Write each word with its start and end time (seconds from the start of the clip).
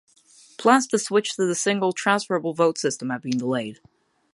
Plans 0.57 0.87
to 0.87 0.97
switch 0.97 1.35
to 1.35 1.45
the 1.45 1.53
single 1.53 1.93
transferable 1.93 2.55
vote 2.55 2.79
system 2.79 3.11
have 3.11 3.21
been 3.21 3.37
delayed. 3.37 3.79